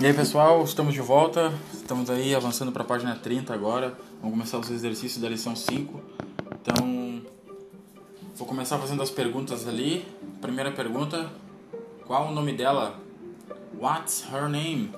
[0.00, 4.36] E aí pessoal, estamos de volta, estamos aí avançando para a página 30 agora, vamos
[4.36, 6.00] começar os exercícios da lição 5.
[6.60, 7.22] Então,
[8.34, 10.04] vou começar fazendo as perguntas ali.
[10.40, 11.30] Primeira pergunta,
[12.06, 12.98] qual o nome dela?
[13.80, 14.90] What's her name?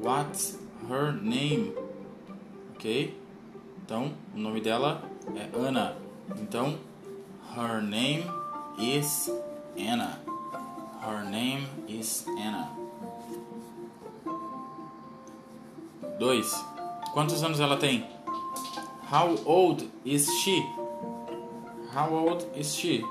[0.00, 0.56] What's
[0.88, 1.74] her name?
[2.76, 3.18] Ok?
[3.84, 5.02] Então, o nome dela
[5.34, 5.96] é Ana.
[6.40, 6.78] Então,
[7.56, 8.24] her name
[8.78, 9.28] is
[9.76, 10.20] Anna.
[11.02, 12.89] Her name is Anna.
[16.20, 16.66] 2.
[17.14, 18.06] Quantos anos ela tem?
[19.10, 20.62] How old is she?
[21.96, 23.02] How old is she?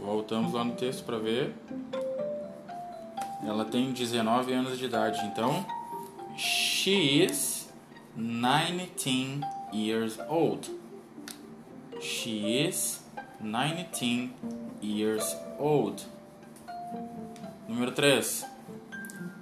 [0.00, 1.52] Voltamos lá no texto para ver.
[3.44, 5.66] Ela tem 19 anos de idade, então
[6.36, 7.68] she is
[8.14, 9.40] 19
[9.72, 10.70] years old.
[12.00, 13.02] She is
[13.40, 14.32] 19
[14.80, 16.04] years old.
[17.68, 18.46] Número 3.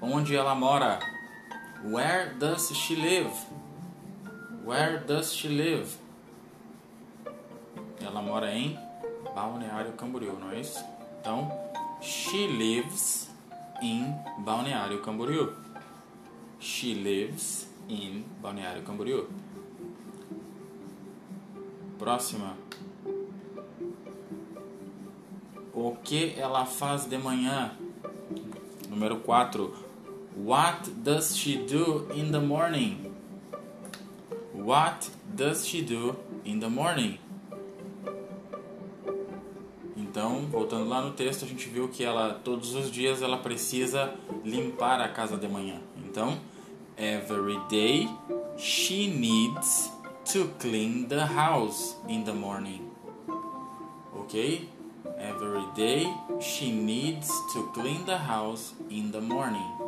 [0.01, 1.18] Onde ela mora?
[1.85, 3.33] Where does she live?
[4.65, 5.97] Where does she live?
[8.01, 8.77] Ela mora em
[9.35, 10.85] Balneário Camboriú, não é isso?
[11.21, 11.51] Então,
[12.01, 13.31] she lives
[13.81, 15.55] in Balneário Camboriú.
[16.59, 19.29] She lives in Balneário Camboriú.
[21.97, 22.57] Próxima.
[25.73, 27.71] O que ela faz de manhã?
[28.89, 29.88] Número 4.
[30.45, 33.13] What does she do in the morning?
[34.53, 37.19] What does she do in the morning?
[39.97, 44.15] Então, voltando lá no texto, a gente viu que ela todos os dias ela precisa
[44.45, 45.81] limpar a casa de manhã.
[45.97, 46.39] Então,
[46.97, 48.09] every day
[48.57, 49.91] she needs
[50.33, 52.89] to clean the house in the morning.
[54.15, 54.69] OK?
[55.19, 56.07] Every day
[56.41, 59.88] she needs to clean the house in the morning.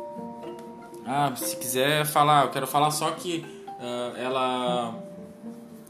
[1.05, 3.45] Ah, se quiser falar, eu quero falar só que
[3.79, 4.93] uh, ela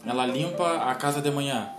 [0.06, 1.70] ela limpa a casa de manhã.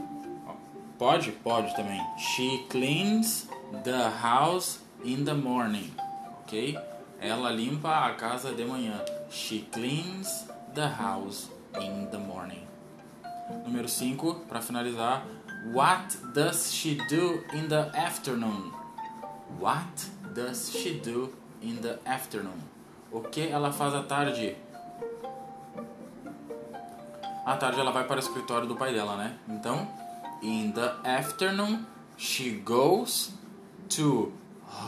[0.99, 1.33] Pode?
[1.33, 2.01] Pode também.
[2.19, 3.49] She cleans
[3.83, 5.93] the house in the morning.
[6.43, 6.79] Ok?
[7.21, 9.01] Ela limpa a casa de manhã.
[9.31, 12.63] She cleans the house in the morning.
[13.67, 15.25] Número 5, para finalizar.
[15.73, 18.73] What does she do in the afternoon?
[19.59, 22.61] What does she do in the afternoon?
[23.13, 24.57] O que ela faz à tarde?
[27.45, 29.39] À tarde ela vai para o escritório do pai dela, né?
[29.49, 29.87] Então,
[30.43, 31.85] in the afternoon
[32.17, 33.35] she goes
[33.91, 34.33] to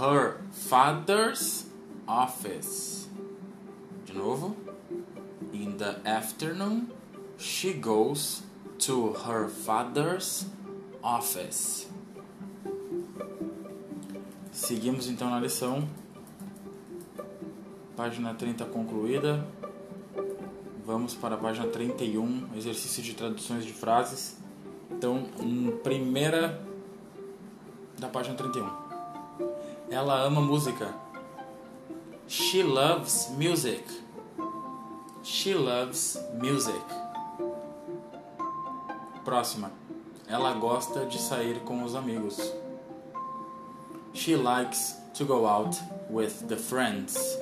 [0.00, 1.66] her father's
[2.06, 3.10] office.
[4.06, 4.56] De novo.
[5.52, 6.88] In the afternoon
[7.36, 8.42] she goes
[8.78, 10.46] to her father's
[11.02, 11.90] office.
[14.50, 15.86] Seguimos então na lição
[17.96, 19.46] Página 30 concluída.
[20.84, 24.36] Vamos para a página 31, exercício de traduções de frases.
[24.90, 25.24] Então,
[25.82, 26.60] primeira
[27.98, 28.68] da página 31.
[29.90, 30.92] Ela ama música.
[32.26, 33.84] She loves music.
[35.22, 36.84] She loves music.
[39.24, 39.70] Próxima.
[40.26, 42.52] Ela gosta de sair com os amigos.
[44.12, 45.78] She likes to go out
[46.10, 47.38] with the friends.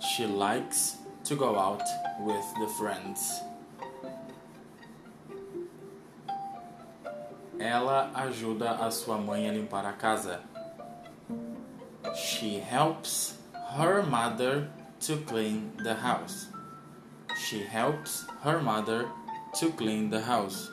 [0.00, 1.82] She likes to go out
[2.20, 3.42] with the friends.
[7.60, 10.40] Ela ajuda a sua mãe a limpar a casa.
[12.14, 13.34] She helps
[13.74, 14.68] her mother
[15.00, 16.46] to clean the house.
[17.36, 19.08] She helps her mother
[19.54, 20.70] to clean the house.